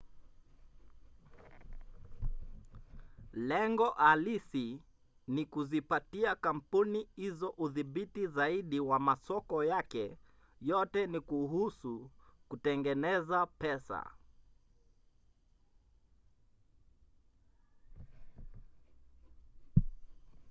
[3.33, 4.79] lengo halisi
[5.27, 10.17] ni kuzipatia kampuni hizo udhibiti zaidi wa masoko yake;
[10.61, 12.09] yote ni kuhusu
[12.49, 14.11] kutengeneza pesa